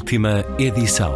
Última 0.00 0.42
edição. 0.58 1.14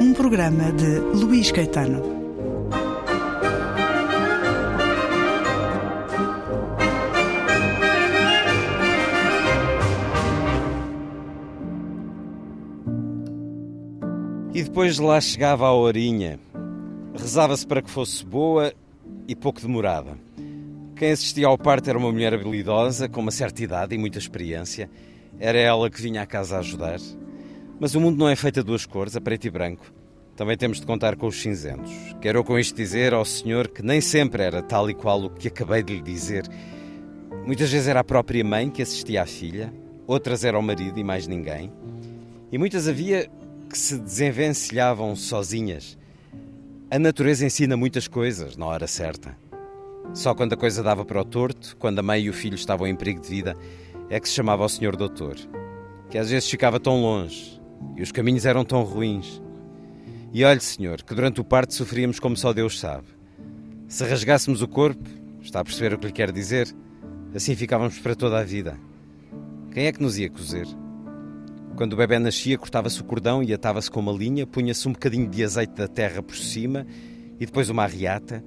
Um 0.00 0.12
programa 0.12 0.72
de 0.72 0.98
Luís 0.98 1.52
Caetano. 1.52 2.02
E 14.52 14.62
depois 14.64 14.98
lá 14.98 15.20
chegava 15.20 15.64
a 15.66 15.72
horinha. 15.72 16.40
Rezava-se 17.14 17.64
para 17.64 17.80
que 17.80 17.88
fosse 17.88 18.26
boa 18.26 18.74
e 19.28 19.34
pouco 19.36 19.60
demorada. 19.60 20.18
Quem 20.96 21.10
assistia 21.10 21.46
ao 21.46 21.58
parto 21.58 21.90
era 21.90 21.98
uma 21.98 22.10
mulher 22.10 22.32
habilidosa, 22.32 23.06
com 23.06 23.20
uma 23.20 23.30
certa 23.30 23.62
idade 23.62 23.94
e 23.94 23.98
muita 23.98 24.16
experiência. 24.18 24.88
Era 25.38 25.58
ela 25.58 25.90
que 25.90 26.00
vinha 26.00 26.22
à 26.22 26.26
casa 26.26 26.58
ajudar. 26.58 26.98
Mas 27.78 27.94
o 27.94 28.00
mundo 28.00 28.16
não 28.16 28.26
é 28.26 28.34
feito 28.34 28.60
a 28.60 28.62
duas 28.62 28.86
cores, 28.86 29.14
a 29.14 29.20
preto 29.20 29.46
e 29.46 29.50
branco. 29.50 29.92
Também 30.34 30.56
temos 30.56 30.80
de 30.80 30.86
contar 30.86 31.14
com 31.14 31.26
os 31.26 31.42
cinzentos. 31.42 31.92
Quero 32.18 32.42
com 32.42 32.58
isto 32.58 32.74
dizer 32.74 33.12
ao 33.12 33.26
senhor 33.26 33.68
que 33.68 33.82
nem 33.82 34.00
sempre 34.00 34.42
era 34.42 34.62
tal 34.62 34.88
e 34.88 34.94
qual 34.94 35.22
o 35.24 35.28
que 35.28 35.48
acabei 35.48 35.82
de 35.82 35.96
lhe 35.96 36.00
dizer. 36.00 36.48
Muitas 37.44 37.70
vezes 37.70 37.88
era 37.88 38.00
a 38.00 38.04
própria 38.04 38.42
mãe 38.42 38.70
que 38.70 38.80
assistia 38.80 39.22
à 39.22 39.26
filha, 39.26 39.70
outras 40.06 40.44
era 40.44 40.58
o 40.58 40.62
marido 40.62 40.98
e 40.98 41.04
mais 41.04 41.26
ninguém. 41.26 41.70
E 42.50 42.56
muitas 42.56 42.88
havia 42.88 43.28
que 43.68 43.76
se 43.76 43.98
desenvencilhavam 43.98 45.14
sozinhas. 45.14 45.98
A 46.90 46.98
natureza 46.98 47.44
ensina 47.44 47.76
muitas 47.76 48.08
coisas 48.08 48.56
na 48.56 48.64
hora 48.64 48.86
certa. 48.86 49.36
Só 50.14 50.34
quando 50.34 50.54
a 50.54 50.56
coisa 50.56 50.82
dava 50.82 51.04
para 51.04 51.20
o 51.20 51.24
torto, 51.24 51.76
quando 51.78 51.98
a 51.98 52.02
mãe 52.02 52.22
e 52.22 52.30
o 52.30 52.32
filho 52.32 52.54
estavam 52.54 52.86
em 52.86 52.96
perigo 52.96 53.20
de 53.20 53.28
vida, 53.28 53.56
é 54.08 54.18
que 54.18 54.28
se 54.28 54.34
chamava 54.34 54.64
o 54.64 54.68
senhor 54.68 54.96
doutor, 54.96 55.36
que 56.08 56.18
às 56.18 56.30
vezes 56.30 56.48
ficava 56.48 56.80
tão 56.80 57.00
longe 57.00 57.60
e 57.96 58.02
os 58.02 58.12
caminhos 58.12 58.46
eram 58.46 58.64
tão 58.64 58.82
ruins. 58.82 59.42
E 60.32 60.44
olhe, 60.44 60.60
senhor, 60.60 61.02
que 61.02 61.14
durante 61.14 61.40
o 61.40 61.44
parto 61.44 61.74
sofríamos 61.74 62.20
como 62.20 62.36
só 62.36 62.52
Deus 62.52 62.78
sabe. 62.78 63.06
Se 63.88 64.04
rasgássemos 64.04 64.62
o 64.62 64.68
corpo, 64.68 65.08
está 65.40 65.60
a 65.60 65.64
perceber 65.64 65.94
o 65.94 65.98
que 65.98 66.06
lhe 66.06 66.12
quero 66.12 66.32
dizer, 66.32 66.74
assim 67.34 67.54
ficávamos 67.54 67.98
para 67.98 68.14
toda 68.14 68.38
a 68.38 68.44
vida. 68.44 68.78
Quem 69.72 69.86
é 69.86 69.92
que 69.92 70.02
nos 70.02 70.18
ia 70.18 70.30
cozer? 70.30 70.66
Quando 71.76 71.92
o 71.92 71.96
bebê 71.96 72.18
nascia, 72.18 72.56
cortava-se 72.56 73.00
o 73.00 73.04
cordão 73.04 73.42
e 73.42 73.52
atava-se 73.52 73.90
com 73.90 74.00
uma 74.00 74.12
linha, 74.12 74.46
punha-se 74.46 74.88
um 74.88 74.92
bocadinho 74.92 75.28
de 75.28 75.44
azeite 75.44 75.74
da 75.74 75.86
terra 75.86 76.22
por 76.22 76.34
cima 76.34 76.86
e 77.38 77.44
depois 77.44 77.68
uma 77.68 77.82
arriata, 77.82 78.42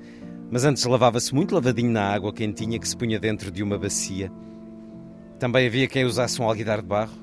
mas 0.51 0.65
antes 0.65 0.83
lavava-se 0.85 1.33
muito 1.33 1.53
lavadinho 1.53 1.91
na 1.91 2.03
água 2.03 2.33
quentinha 2.33 2.79
que 2.79 2.87
se 2.87 2.97
punha 2.97 3.19
dentro 3.19 3.51
de 3.51 3.61
uma 3.61 3.77
bacia. 3.77 4.31
Também 5.37 5.67
havia 5.67 5.87
quem 5.87 6.05
usasse 6.05 6.41
um 6.41 6.45
alguidar 6.45 6.81
de 6.81 6.87
barro. 6.87 7.17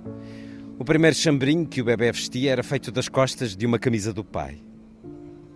O 0.78 0.84
primeiro 0.84 1.16
chambrinho 1.16 1.66
que 1.66 1.80
o 1.82 1.84
bebê 1.84 2.10
vestia 2.12 2.52
era 2.52 2.62
feito 2.62 2.92
das 2.92 3.08
costas 3.08 3.56
de 3.56 3.66
uma 3.66 3.78
camisa 3.78 4.12
do 4.12 4.24
pai. 4.24 4.58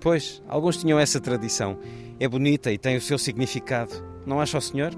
Pois, 0.01 0.43
alguns 0.48 0.77
tinham 0.77 0.98
essa 0.98 1.21
tradição. 1.21 1.79
É 2.19 2.29
bonita 2.29 2.73
e 2.73 2.79
tem 2.79 2.97
o 2.97 3.01
seu 3.01 3.19
significado. 3.19 3.93
Não 4.27 4.41
acha 4.41 4.59
o 4.59 4.61
senhor? 4.61 4.93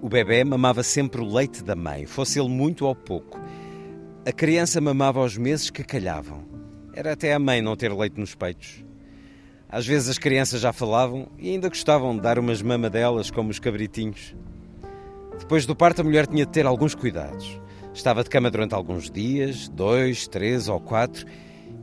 O 0.00 0.08
bebê 0.08 0.44
mamava 0.44 0.82
sempre 0.82 1.20
o 1.20 1.24
leite 1.24 1.64
da 1.64 1.74
mãe, 1.74 2.06
fosse 2.06 2.38
ele 2.38 2.48
muito 2.48 2.86
ou 2.86 2.94
pouco. 2.94 3.40
A 4.24 4.32
criança 4.32 4.80
mamava 4.80 5.20
aos 5.20 5.36
meses 5.36 5.70
que 5.70 5.82
calhavam. 5.82 6.44
Era 6.92 7.12
até 7.12 7.32
a 7.32 7.38
mãe 7.38 7.60
não 7.60 7.76
ter 7.76 7.92
leite 7.92 8.18
nos 8.18 8.34
peitos. 8.34 8.85
Às 9.76 9.86
vezes 9.86 10.08
as 10.08 10.16
crianças 10.16 10.62
já 10.62 10.72
falavam 10.72 11.28
e 11.38 11.50
ainda 11.50 11.68
gostavam 11.68 12.16
de 12.16 12.22
dar 12.22 12.38
umas 12.38 12.62
mamadelas 12.62 13.30
como 13.30 13.50
os 13.50 13.58
cabritinhos. 13.58 14.34
Depois 15.38 15.66
do 15.66 15.76
parto, 15.76 16.00
a 16.00 16.04
mulher 16.04 16.26
tinha 16.26 16.46
de 16.46 16.50
ter 16.50 16.64
alguns 16.64 16.94
cuidados. 16.94 17.60
Estava 17.92 18.24
de 18.24 18.30
cama 18.30 18.50
durante 18.50 18.74
alguns 18.74 19.10
dias, 19.10 19.68
dois, 19.68 20.26
três 20.28 20.66
ou 20.70 20.80
quatro, 20.80 21.26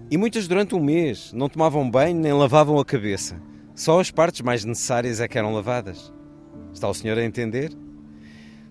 e 0.09 0.17
muitas 0.17 0.47
durante 0.47 0.73
um 0.73 0.83
mês. 0.83 1.31
Não 1.33 1.47
tomavam 1.47 1.87
banho 1.87 2.15
nem 2.15 2.33
lavavam 2.33 2.79
a 2.79 2.83
cabeça. 2.83 3.39
Só 3.75 3.99
as 3.99 4.09
partes 4.09 4.41
mais 4.41 4.65
necessárias 4.65 5.21
é 5.21 5.27
que 5.27 5.37
eram 5.37 5.53
lavadas. 5.53 6.11
Está 6.73 6.89
o 6.89 6.95
senhor 6.95 7.19
a 7.19 7.23
entender? 7.23 7.71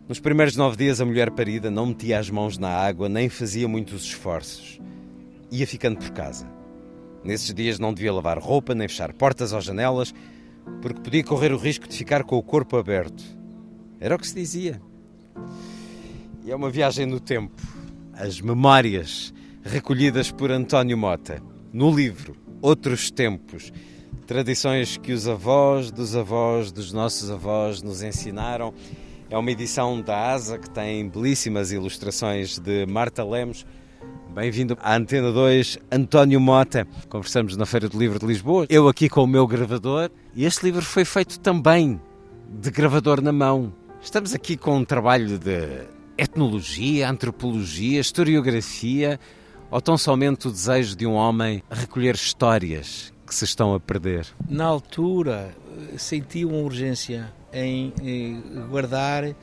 Nos 0.08 0.18
primeiros 0.18 0.56
nove 0.56 0.76
dias, 0.76 1.00
a 1.00 1.04
mulher 1.04 1.30
parida 1.30 1.70
não 1.70 1.86
metia 1.86 2.18
as 2.18 2.28
mãos 2.28 2.58
na 2.58 2.70
água 2.70 3.08
nem 3.08 3.28
fazia 3.28 3.68
muitos 3.68 4.02
esforços. 4.02 4.80
Ia 5.48 5.64
ficando 5.64 5.98
por 5.98 6.10
casa. 6.10 6.60
Nesses 7.24 7.54
dias 7.54 7.78
não 7.78 7.94
devia 7.94 8.12
lavar 8.12 8.38
roupa 8.38 8.74
nem 8.74 8.88
fechar 8.88 9.12
portas 9.12 9.52
ou 9.52 9.60
janelas, 9.60 10.12
porque 10.80 11.00
podia 11.00 11.24
correr 11.24 11.52
o 11.52 11.56
risco 11.56 11.88
de 11.88 11.96
ficar 11.96 12.24
com 12.24 12.36
o 12.36 12.42
corpo 12.42 12.76
aberto. 12.76 13.22
Era 14.00 14.16
o 14.16 14.18
que 14.18 14.26
se 14.26 14.34
dizia. 14.34 14.80
E 16.44 16.50
é 16.50 16.56
uma 16.56 16.70
viagem 16.70 17.06
no 17.06 17.20
tempo. 17.20 17.62
As 18.12 18.40
memórias 18.40 19.32
recolhidas 19.62 20.30
por 20.30 20.50
António 20.50 20.98
Mota 20.98 21.40
no 21.72 21.94
livro 21.94 22.36
Outros 22.60 23.10
Tempos. 23.10 23.72
Tradições 24.26 24.96
que 24.96 25.12
os 25.12 25.28
avós 25.28 25.90
dos 25.90 26.16
avós 26.16 26.72
dos 26.72 26.92
nossos 26.92 27.30
avós 27.30 27.82
nos 27.82 28.02
ensinaram. 28.02 28.74
É 29.30 29.38
uma 29.38 29.50
edição 29.50 30.00
da 30.00 30.32
ASA 30.32 30.58
que 30.58 30.68
tem 30.68 31.08
belíssimas 31.08 31.72
ilustrações 31.72 32.58
de 32.58 32.86
Marta 32.86 33.24
Lemos. 33.24 33.64
Bem-vindo 34.34 34.78
à 34.80 34.96
Antena 34.96 35.30
2, 35.30 35.78
António 35.90 36.40
Mota. 36.40 36.86
Conversamos 37.10 37.54
na 37.54 37.66
Feira 37.66 37.86
do 37.86 37.98
Livro 37.98 38.18
de 38.18 38.24
Lisboa. 38.24 38.64
Eu 38.70 38.88
aqui 38.88 39.06
com 39.06 39.22
o 39.22 39.26
meu 39.26 39.46
gravador. 39.46 40.10
E 40.34 40.46
este 40.46 40.64
livro 40.64 40.80
foi 40.80 41.04
feito 41.04 41.38
também 41.38 42.00
de 42.48 42.70
gravador 42.70 43.20
na 43.20 43.30
mão. 43.30 43.74
Estamos 44.00 44.34
aqui 44.34 44.56
com 44.56 44.78
um 44.78 44.84
trabalho 44.86 45.38
de 45.38 45.86
etnologia, 46.16 47.10
antropologia, 47.10 48.00
historiografia, 48.00 49.20
ou 49.70 49.82
tão 49.82 49.98
somente 49.98 50.48
o 50.48 50.50
desejo 50.50 50.96
de 50.96 51.06
um 51.06 51.12
homem 51.12 51.62
recolher 51.70 52.14
histórias 52.14 53.12
que 53.26 53.34
se 53.34 53.44
estão 53.44 53.74
a 53.74 53.80
perder? 53.80 54.26
Na 54.48 54.64
altura, 54.64 55.54
senti 55.98 56.46
uma 56.46 56.56
urgência 56.56 57.30
em 57.52 57.92
guardar, 58.70 59.34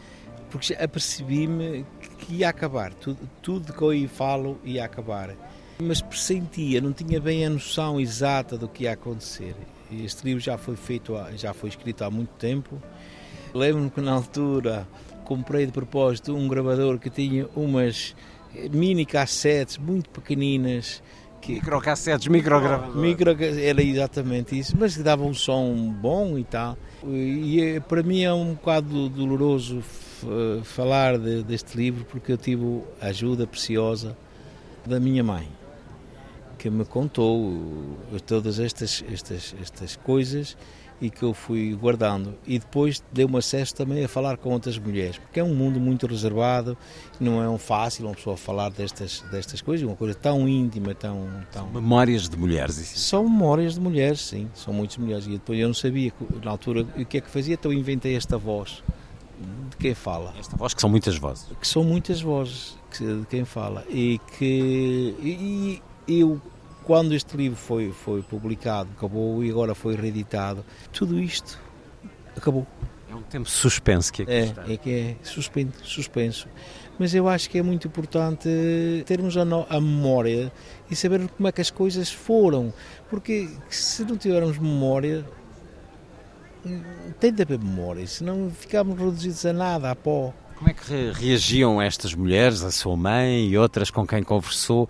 porque 0.49 0.73
apercebi-me 0.73 1.85
que 2.19 2.35
ia 2.35 2.49
acabar. 2.49 2.93
Tudo, 2.93 3.29
tudo 3.41 3.73
que 3.73 3.81
eu 3.81 3.89
aí 3.89 4.07
falo 4.07 4.59
ia 4.63 4.85
acabar. 4.85 5.35
Mas 5.81 6.01
pressentia, 6.01 6.81
não 6.81 6.91
tinha 6.91 7.19
bem 7.19 7.45
a 7.45 7.49
noção 7.49 7.99
exata 7.99 8.57
do 8.57 8.67
que 8.67 8.83
ia 8.83 8.93
acontecer. 8.93 9.55
Este 9.91 10.25
livro 10.25 10.39
já 10.41 10.57
foi 10.57 10.75
feito, 10.75 11.15
já 11.35 11.53
foi 11.53 11.69
escrito 11.69 12.03
há 12.03 12.11
muito 12.11 12.31
tempo. 12.31 12.81
Lembro-me 13.53 13.89
que 13.89 14.01
na 14.01 14.11
altura 14.11 14.87
comprei 15.23 15.65
de 15.65 15.71
propósito 15.71 16.35
um 16.35 16.47
gravador 16.47 16.99
que 16.99 17.09
tinha 17.09 17.47
umas 17.55 18.15
mini 18.71 19.05
cassetes 19.05 19.77
muito 19.77 20.09
pequeninas. 20.09 21.01
Que, 21.41 21.53
microcassetes, 21.53 22.27
microgravadores. 22.27 22.95
Micro, 22.95 23.31
era 23.41 23.81
exatamente 23.81 24.59
isso, 24.59 24.75
mas 24.77 24.97
que 24.97 25.01
dava 25.01 25.23
um 25.23 25.33
som 25.33 25.73
bom 25.89 26.37
e 26.37 26.43
tal. 26.43 26.77
E 27.07 27.81
para 27.87 28.03
mim 28.03 28.23
é 28.23 28.33
um 28.33 28.53
bocado 28.53 29.07
doloroso 29.07 29.81
falar 30.63 31.17
de, 31.17 31.43
deste 31.43 31.77
livro 31.77 32.05
porque 32.05 32.31
eu 32.31 32.37
tive 32.37 32.83
a 33.01 33.07
ajuda 33.07 33.47
preciosa 33.47 34.17
da 34.85 34.99
minha 34.99 35.23
mãe, 35.23 35.47
que 36.57 36.69
me 36.69 36.85
contou 36.85 37.97
todas 38.25 38.59
estas, 38.59 39.03
estas, 39.11 39.55
estas 39.61 39.95
coisas 39.95 40.57
e 41.01 41.09
que 41.09 41.23
eu 41.23 41.33
fui 41.33 41.73
guardando. 41.73 42.35
E 42.45 42.59
depois 42.59 43.01
deu-me 43.11 43.37
acesso 43.37 43.73
também 43.73 44.03
a 44.03 44.07
falar 44.07 44.37
com 44.37 44.51
outras 44.51 44.77
mulheres, 44.77 45.17
porque 45.17 45.39
é 45.39 45.43
um 45.43 45.55
mundo 45.55 45.79
muito 45.79 46.05
reservado, 46.05 46.77
não 47.19 47.41
é 47.41 47.49
um 47.49 47.57
fácil 47.57 48.05
uma 48.05 48.15
pessoa 48.15 48.35
falar 48.35 48.69
destas, 48.69 49.23
destas 49.31 49.61
coisas, 49.61 49.87
uma 49.87 49.95
coisa 49.95 50.13
tão 50.13 50.47
íntima, 50.47 50.93
tão... 50.93 51.29
tão... 51.51 51.69
Memórias 51.69 52.27
de 52.27 52.37
mulheres. 52.37 52.77
Isso. 52.77 52.99
São 52.99 53.23
memórias 53.23 53.75
de 53.75 53.79
mulheres, 53.79 54.21
sim, 54.21 54.49
são 54.53 54.73
muitas 54.73 54.97
mulheres. 54.97 55.25
E 55.25 55.31
depois 55.31 55.59
eu 55.59 55.67
não 55.67 55.75
sabia, 55.75 56.11
na 56.43 56.51
altura, 56.51 56.85
o 56.97 57.05
que 57.05 57.17
é 57.17 57.21
que 57.21 57.29
fazia, 57.29 57.53
então 57.53 57.71
eu 57.71 57.77
inventei 57.77 58.15
esta 58.15 58.37
voz 58.37 58.83
de 59.69 59.77
quem 59.77 59.93
fala. 59.93 60.33
Esta 60.37 60.55
voz 60.57 60.73
que 60.73 60.81
são 60.81 60.89
muitas 60.89 61.17
vozes. 61.17 61.47
Que 61.59 61.67
são 61.67 61.83
muitas 61.83 62.21
vozes 62.21 62.77
de 62.97 63.25
quem 63.29 63.45
fala. 63.45 63.85
E 63.89 64.19
que 64.37 65.15
e, 65.19 65.81
e 66.07 66.19
eu, 66.19 66.41
quando 66.83 67.13
este 67.13 67.37
livro 67.37 67.57
foi, 67.57 67.91
foi 67.91 68.21
publicado, 68.21 68.89
acabou 68.95 69.43
e 69.43 69.49
agora 69.49 69.75
foi 69.75 69.95
reeditado, 69.95 70.65
tudo 70.91 71.19
isto 71.19 71.59
acabou. 72.35 72.65
É 73.09 73.15
um 73.15 73.23
tempo 73.23 73.49
suspenso 73.49 74.13
que 74.13 74.21
aqui 74.21 74.31
é, 74.31 74.39
está. 74.41 74.71
É 74.71 74.77
que 74.77 74.91
é 74.91 75.15
suspenso, 75.23 75.73
suspenso. 75.83 76.47
Mas 76.99 77.13
eu 77.15 77.27
acho 77.27 77.49
que 77.49 77.57
é 77.57 77.63
muito 77.63 77.87
importante 77.87 78.49
termos 79.05 79.35
a, 79.37 79.45
no, 79.45 79.65
a 79.69 79.79
memória 79.79 80.51
e 80.91 80.95
saber 80.95 81.27
como 81.29 81.47
é 81.47 81.51
que 81.51 81.61
as 81.61 81.71
coisas 81.71 82.11
foram. 82.11 82.73
Porque 83.09 83.49
se 83.69 84.03
não 84.03 84.17
tivermos 84.17 84.57
memória, 84.57 85.25
tem 87.19 87.31
de 87.31 87.41
haver 87.41 87.59
memória, 87.59 88.05
senão 88.07 88.51
ficamos 88.51 88.97
reduzidos 88.97 89.45
a 89.45 89.53
nada, 89.53 89.91
a 89.91 89.95
pó. 89.95 90.33
Como 90.55 90.69
é 90.69 90.73
que 90.73 91.11
reagiam 91.11 91.81
estas 91.81 92.13
mulheres, 92.13 92.63
a 92.63 92.71
sua 92.71 92.97
mãe 92.97 93.47
e 93.47 93.57
outras 93.57 93.89
com 93.89 94.05
quem 94.05 94.21
conversou, 94.21 94.89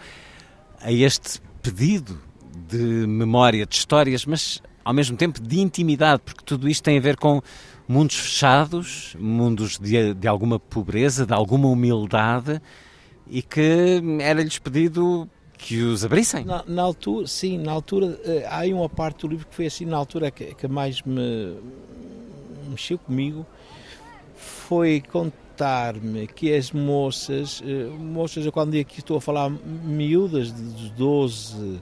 a 0.81 0.92
este 0.92 1.39
pedido 1.62 2.19
de 2.68 2.77
memória, 3.07 3.66
de 3.66 3.75
histórias, 3.75 4.25
mas 4.25 4.62
ao 4.83 4.94
mesmo 4.94 5.16
tempo 5.16 5.39
de 5.42 5.60
intimidade, 5.60 6.21
porque 6.25 6.44
tudo 6.44 6.68
isto 6.68 6.83
tem 6.83 6.98
a 6.98 7.01
ver 7.01 7.18
com 7.18 7.42
mundos 7.88 8.16
fechados, 8.16 9.16
mundos 9.19 9.77
de, 9.77 10.13
de 10.13 10.27
alguma 10.27 10.60
pobreza, 10.60 11.25
de 11.25 11.33
alguma 11.33 11.68
humildade 11.68 12.62
e 13.30 13.42
que 13.42 14.01
era-lhes 14.21 14.57
pedido 14.57 15.30
que 15.59 15.81
os 15.83 16.06
abrissem. 16.06 16.45
Na, 16.45 16.63
na, 16.65 16.81
altura, 16.81 17.27
sim, 17.27 17.57
na 17.57 17.73
altura, 17.73 18.19
eh, 18.23 18.47
há 18.50 18.63
uma 18.73 18.88
parte 18.88 19.19
do 19.19 19.27
livro 19.27 19.45
que 19.45 19.53
foi 19.53 19.65
assim, 19.65 19.85
na 19.85 19.97
altura 19.97 20.31
que, 20.31 20.56
que 20.56 20.67
mais 20.67 21.01
me 21.01 21.57
mexeu 22.69 22.97
comigo, 22.97 23.45
foi 24.35 25.03
contar-me 25.11 26.27
que 26.27 26.56
as 26.56 26.71
moças, 26.71 27.61
eh, 27.65 27.89
moças, 28.00 28.45
eu 28.45 28.53
quando 28.53 28.79
aqui 28.79 29.00
estou 29.00 29.17
a 29.17 29.21
falar 29.21 29.50
miúdas 29.50 30.53
de 30.53 30.89
12, 30.91 31.81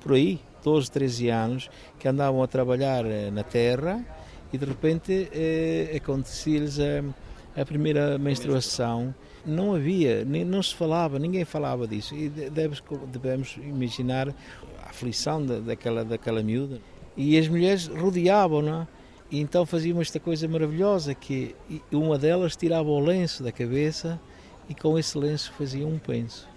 por 0.00 0.12
aí, 0.12 0.38
12, 0.62 0.90
13 0.90 1.28
anos, 1.30 1.70
que 1.98 2.06
andavam 2.06 2.42
a 2.42 2.46
trabalhar 2.46 3.06
eh, 3.06 3.30
na 3.30 3.42
terra 3.42 4.04
e 4.52 4.58
de 4.58 4.66
repente 4.66 5.30
eh, 5.32 5.96
acontecia-lhes 5.96 6.78
a, 6.78 7.60
a 7.60 7.64
primeira 7.64 8.18
menstruação 8.18 9.14
não 9.46 9.74
havia, 9.74 10.24
nem, 10.24 10.44
não 10.44 10.62
se 10.62 10.74
falava, 10.74 11.18
ninguém 11.18 11.44
falava 11.44 11.86
disso. 11.86 12.14
E 12.14 12.28
devemos, 12.28 12.82
devemos 13.06 13.56
imaginar 13.56 14.28
a 14.82 14.90
aflição 14.90 15.44
da, 15.44 15.58
daquela, 15.58 16.04
daquela 16.04 16.42
miúda. 16.42 16.80
E 17.16 17.38
as 17.38 17.48
mulheres 17.48 17.86
rodeavam-na. 17.86 18.86
E 19.30 19.40
então 19.40 19.66
faziam 19.66 20.00
esta 20.00 20.20
coisa 20.20 20.46
maravilhosa 20.46 21.14
que 21.14 21.54
uma 21.90 22.16
delas 22.16 22.54
tirava 22.54 22.88
o 22.88 23.00
lenço 23.00 23.42
da 23.42 23.50
cabeça 23.50 24.20
e 24.68 24.74
com 24.74 24.96
esse 24.98 25.18
lenço 25.18 25.52
fazia 25.58 25.86
um 25.86 25.98
penso. 25.98 26.48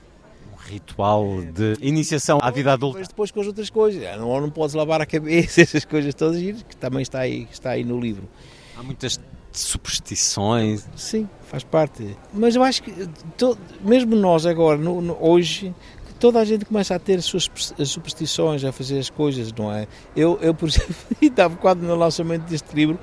Um 0.53 0.55
ritual 0.55 1.41
de 1.41 1.77
iniciação 1.81 2.37
à 2.41 2.51
vida 2.51 2.71
adulta. 2.71 2.99
Mas 2.99 3.07
depois 3.07 3.31
com 3.31 3.41
as 3.41 3.47
outras 3.47 3.71
coisas, 3.71 4.03
não, 4.17 4.39
não 4.39 4.51
podes 4.51 4.75
lavar 4.75 5.01
a 5.01 5.05
cabeça, 5.05 5.61
essas 5.61 5.83
coisas 5.83 6.13
todas, 6.13 6.39
que 6.41 6.77
também 6.77 7.01
está 7.01 7.19
aí, 7.19 7.47
está 7.51 7.71
aí 7.71 7.83
no 7.83 7.99
livro. 7.99 8.29
Há 8.77 8.83
muitas 8.83 9.19
superstições. 9.51 10.85
Sim, 10.95 11.27
faz 11.47 11.63
parte. 11.63 12.17
Mas 12.33 12.55
eu 12.55 12.63
acho 12.63 12.83
que 12.83 12.91
to, 13.37 13.57
mesmo 13.81 14.15
nós 14.15 14.45
agora, 14.45 14.77
no, 14.77 15.01
no, 15.01 15.17
hoje, 15.19 15.73
toda 16.19 16.39
a 16.39 16.45
gente 16.45 16.65
começa 16.65 16.93
a 16.93 16.99
ter 16.99 17.19
as 17.19 17.25
suas 17.25 17.49
superstições, 17.85 18.63
a 18.63 18.71
fazer 18.71 18.99
as 18.99 19.09
coisas, 19.09 19.51
não 19.53 19.71
é? 19.71 19.87
Eu, 20.15 20.37
eu 20.41 20.53
por 20.53 20.67
exemplo, 20.69 20.95
estava 21.21 21.55
quando 21.55 21.81
no 21.81 21.95
lançamento 21.95 22.43
deste 22.43 22.75
livro, 22.75 22.99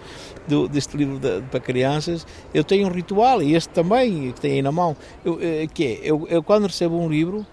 do, 0.47 0.69
deste 0.69 0.97
livro 0.97 1.19
de, 1.19 1.41
para 1.43 1.61
crianças, 1.61 2.27
eu 2.53 2.63
tenho 2.63 2.87
um 2.87 2.91
ritual, 2.91 3.43
e 3.43 3.55
este 3.55 3.71
também, 3.71 4.33
que 4.33 4.41
tem 4.41 4.53
aí 4.53 4.63
na 4.63 4.71
mão, 4.71 4.97
eu, 5.25 5.39
eh, 5.41 5.67
que 5.73 5.85
é, 5.85 6.01
eu, 6.03 6.27
eu 6.29 6.43
quando 6.43 6.67
recebo 6.67 6.99
um 6.99 7.09
livro, 7.09 7.47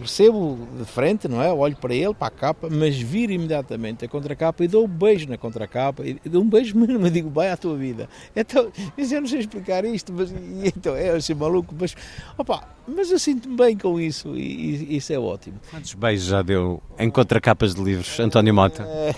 recebo 0.00 0.58
de 0.78 0.84
frente, 0.84 1.28
não 1.28 1.42
é? 1.42 1.52
Olho 1.52 1.76
para 1.76 1.94
ele, 1.94 2.14
para 2.14 2.28
a 2.28 2.30
capa, 2.30 2.68
mas 2.70 2.96
viro 2.96 3.32
imediatamente 3.32 4.04
a 4.04 4.08
contracapa 4.08 4.64
e 4.64 4.68
dou 4.68 4.84
um 4.84 4.88
beijo 4.88 5.28
na 5.28 5.36
contracapa, 5.36 6.04
e 6.06 6.18
dou 6.24 6.42
um 6.42 6.48
beijo 6.48 6.76
mesmo, 6.78 7.06
e 7.06 7.10
digo, 7.10 7.30
vai 7.30 7.50
à 7.50 7.56
tua 7.56 7.76
vida. 7.76 8.08
Então, 8.34 8.70
eu 8.96 9.20
não 9.20 9.28
sei 9.28 9.40
explicar 9.40 9.84
isto, 9.84 10.12
mas 10.12 10.32
então 10.64 10.94
é 10.94 11.10
assim 11.10 11.34
maluco, 11.34 11.74
mas, 11.78 11.94
opa, 12.36 12.68
mas 12.86 13.10
eu 13.10 13.18
sinto-me 13.18 13.56
bem 13.56 13.76
com 13.76 14.00
isso 14.00 14.36
e, 14.36 14.86
e, 14.92 14.96
isso 14.96 15.12
é 15.12 15.18
ótimo. 15.18 15.60
Quantos 15.70 15.94
beijos 15.94 16.26
já 16.26 16.42
deu 16.42 16.82
em 16.98 17.10
contracapas 17.10 17.74
de 17.74 17.82
livros, 17.82 18.18
António 18.20 18.54
Mota? 18.54 18.82
É, 18.84 19.14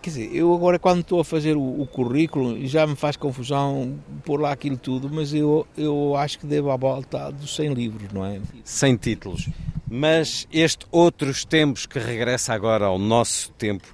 Quer 0.00 0.10
dizer, 0.10 0.30
eu 0.34 0.54
agora 0.54 0.78
quando 0.78 1.00
estou 1.00 1.20
a 1.20 1.24
fazer 1.24 1.56
o, 1.56 1.80
o, 1.80 1.86
currículo 1.86 2.66
já 2.66 2.86
me 2.86 2.94
faz 2.94 3.16
confusão 3.16 3.98
pôr 4.24 4.40
lá 4.40 4.52
aquilo 4.52 4.76
tudo, 4.76 5.10
mas 5.10 5.34
eu, 5.34 5.66
eu 5.76 6.14
acho 6.16 6.38
que 6.38 6.46
devo 6.46 6.70
à 6.70 6.76
volta 6.76 7.30
dos 7.30 7.54
100 7.56 7.74
livros, 7.74 8.12
não 8.12 8.24
é? 8.24 8.40
100 8.64 8.96
títulos. 8.96 9.48
Mas 9.90 10.46
este 10.52 10.86
Outros 10.90 11.44
Tempos 11.44 11.84
que 11.84 11.98
regressa 11.98 12.52
agora 12.54 12.86
ao 12.86 12.98
nosso 12.98 13.50
tempo 13.52 13.86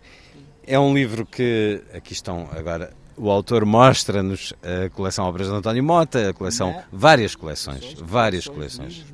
é 0.66 0.78
um 0.78 0.94
livro 0.94 1.24
que, 1.24 1.82
aqui 1.94 2.12
estão 2.12 2.48
agora, 2.52 2.92
o 3.16 3.30
autor 3.30 3.64
mostra-nos 3.64 4.52
a 4.62 4.90
coleção 4.90 5.26
Obras 5.26 5.48
de 5.48 5.54
António 5.54 5.84
Mota, 5.84 6.30
a 6.30 6.32
coleção, 6.32 6.72
na, 6.72 6.84
várias 6.92 7.34
coleções, 7.34 7.94
várias 8.00 8.46
coleções. 8.46 9.04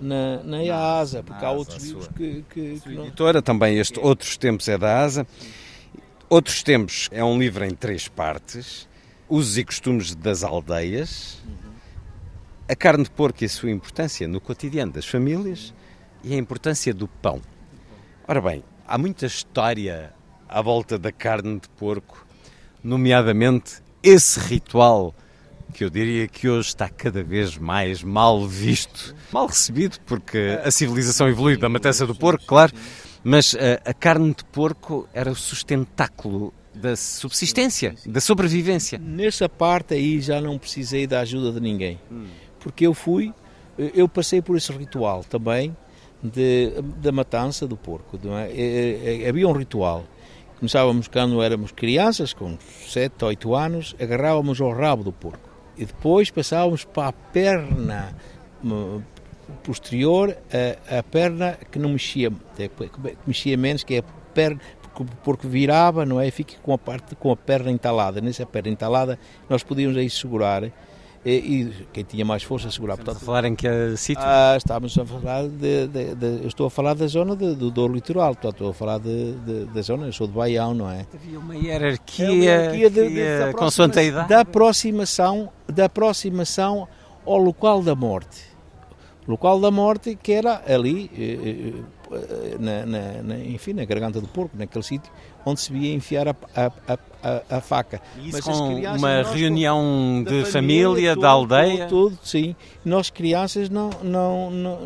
Na, 0.00 0.36
na, 0.38 0.42
na 0.44 0.62
IASA, 0.62 1.22
porque 1.22 1.44
há 1.44 1.50
outros 1.50 1.84
livros 1.84 2.08
que... 2.08 2.44
que, 2.50 2.80
que 2.80 2.94
não... 2.94 3.06
editora 3.06 3.42
também, 3.42 3.78
este 3.78 3.98
Outros 3.98 4.36
Tempos 4.36 4.68
é 4.68 4.78
da 4.78 5.02
ASA. 5.02 5.26
Outros 6.28 6.62
Tempos 6.62 7.08
é 7.10 7.24
um 7.24 7.38
livro 7.38 7.64
em 7.64 7.70
três 7.70 8.08
partes: 8.08 8.88
Usos 9.28 9.58
e 9.58 9.64
Costumes 9.64 10.14
das 10.14 10.44
Aldeias, 10.44 11.38
a 12.68 12.76
carne 12.76 13.04
de 13.04 13.10
porco 13.10 13.42
e 13.42 13.46
a 13.46 13.48
sua 13.48 13.70
importância 13.70 14.28
no 14.28 14.40
cotidiano 14.40 14.92
das 14.92 15.06
famílias 15.06 15.72
e 16.22 16.34
a 16.34 16.36
importância 16.36 16.92
do 16.92 17.08
pão. 17.08 17.40
Ora 18.26 18.40
bem, 18.40 18.62
há 18.86 18.98
muita 18.98 19.26
história 19.26 20.12
à 20.48 20.60
volta 20.60 20.98
da 20.98 21.10
carne 21.10 21.60
de 21.60 21.68
porco, 21.70 22.26
nomeadamente 22.84 23.82
esse 24.02 24.38
ritual 24.38 25.14
que 25.72 25.84
eu 25.84 25.90
diria 25.90 26.26
que 26.26 26.48
hoje 26.48 26.68
está 26.68 26.88
cada 26.88 27.22
vez 27.22 27.56
mais 27.56 28.02
mal 28.02 28.46
visto, 28.46 29.14
mal 29.32 29.46
recebido, 29.46 29.98
porque 30.06 30.58
a 30.64 30.70
civilização 30.70 31.28
evolui 31.28 31.56
da 31.56 31.68
matança 31.68 32.06
do 32.06 32.14
porco, 32.14 32.44
claro 32.46 32.72
mas 33.22 33.54
a, 33.54 33.58
eh, 33.58 33.80
a 33.84 33.94
carne 33.94 34.34
de 34.34 34.44
porco 34.44 35.08
era 35.12 35.30
o 35.30 35.34
sustentáculo 35.34 36.52
da 36.74 36.94
subsistência, 36.96 37.94
da 38.06 38.20
sobrevivência. 38.20 38.98
Nessa 38.98 39.48
parte 39.48 39.94
aí 39.94 40.20
já 40.20 40.40
não 40.40 40.58
precisei 40.58 41.06
da 41.06 41.20
ajuda 41.20 41.52
de 41.52 41.60
ninguém, 41.60 41.98
porque 42.60 42.86
eu 42.86 42.94
fui, 42.94 43.34
eu 43.76 44.08
passei 44.08 44.40
por 44.40 44.56
esse 44.56 44.72
ritual 44.72 45.24
também 45.24 45.76
de, 46.22 46.72
da 46.96 47.10
matança 47.10 47.66
do 47.66 47.76
porco. 47.76 48.18
É, 48.54 49.28
havia 49.28 49.48
um 49.48 49.52
ritual. 49.52 50.04
Começávamos 50.58 51.06
quando 51.06 51.42
éramos 51.42 51.70
crianças, 51.70 52.32
com 52.32 52.56
7, 52.88 53.24
8 53.24 53.54
anos, 53.54 53.96
agarrávamos 54.00 54.60
ao 54.60 54.72
rabo 54.72 55.04
do 55.04 55.12
porco 55.12 55.47
e 55.78 55.84
depois 55.84 56.30
passávamos 56.30 56.84
para 56.84 57.08
a 57.08 57.12
perna 57.12 58.14
posterior 59.62 60.36
a, 60.90 60.98
a 60.98 61.02
perna 61.02 61.56
que 61.70 61.78
não 61.78 61.90
mexia, 61.90 62.30
que 62.30 63.16
mexia 63.26 63.56
menos, 63.56 63.84
que 63.84 63.94
é 63.94 63.98
a 63.98 64.02
perna, 64.34 64.60
porque 65.22 65.46
virava, 65.46 66.04
não 66.04 66.20
é? 66.20 66.30
Fica 66.30 66.54
com 66.62 66.72
a 66.72 66.78
parte 66.78 67.14
com 67.14 67.30
a 67.30 67.36
perna 67.36 67.70
entalada. 67.70 68.20
Nessa 68.20 68.44
perna 68.44 68.70
entalada 68.70 69.18
nós 69.48 69.62
podíamos 69.62 69.96
aí 69.96 70.10
segurar 70.10 70.64
e, 71.24 71.30
e 71.30 71.86
quem 71.92 72.04
tinha 72.04 72.24
mais 72.24 72.42
força 72.42 72.70
segurar. 72.70 72.94
Estamos 72.94 73.14
Portanto, 73.14 73.22
a 73.22 73.26
falar 73.26 73.44
em 73.44 73.54
que 73.54 73.96
sítio? 73.96 74.24
Ah, 74.24 74.54
estávamos 74.56 74.96
a 74.98 75.04
falar 75.04 75.48
de, 75.48 75.86
de, 75.86 76.14
de, 76.14 76.26
eu 76.42 76.48
estou 76.48 76.66
a 76.66 76.70
falar 76.70 76.94
da 76.94 77.06
zona 77.06 77.36
de, 77.36 77.54
do 77.54 77.70
Douro 77.70 77.94
Litoral, 77.94 78.34
portanto, 78.34 78.52
estou 78.52 78.70
a 78.70 78.74
falar 78.74 78.98
da 78.98 79.82
zona, 79.82 80.06
eu 80.06 80.12
sou 80.12 80.26
de 80.26 80.32
Baião, 80.32 80.74
não 80.74 80.90
é? 80.90 81.06
Havia 81.12 81.38
uma 81.38 81.56
hierarquia, 81.56 82.26
é 82.26 82.30
uma 82.30 82.44
hierarquia 82.44 82.90
de, 82.90 83.08
de, 83.08 83.52
consoante 83.54 83.98
a 83.98 84.02
idade? 84.02 84.28
Da 84.28 84.40
aproximação, 84.40 85.50
da 85.66 85.86
aproximação 85.86 86.88
ao 87.26 87.38
local 87.38 87.82
da 87.82 87.94
morte 87.94 88.48
local 89.28 89.60
da 89.60 89.70
morte 89.70 90.16
que 90.16 90.32
era 90.32 90.62
ali, 90.66 91.10
eh, 91.14 91.82
eh, 92.10 92.56
na, 92.58 92.86
na, 92.86 93.22
na, 93.22 93.38
enfim, 93.38 93.74
na 93.74 93.84
garganta 93.84 94.22
do 94.22 94.26
porco, 94.26 94.56
naquele 94.56 94.82
sítio 94.82 95.12
onde 95.48 95.60
se 95.60 95.72
via 95.72 95.94
enfiar 95.94 96.28
a, 96.28 96.36
a, 96.54 96.98
a, 97.22 97.56
a 97.56 97.60
faca. 97.60 98.00
E 98.16 98.28
isso 98.28 98.38
Mas 98.38 98.44
com 98.44 98.74
uma 98.96 99.22
reunião 99.22 100.24
de 100.26 100.44
família, 100.46 101.16
da 101.16 101.30
aldeia? 101.30 101.86
Tudo, 101.86 102.16
tudo, 102.16 102.18
sim. 102.22 102.54
Nós 102.84 103.10
crianças 103.10 103.68
não, 103.68 103.90
não, 104.02 104.50
não, 104.50 104.78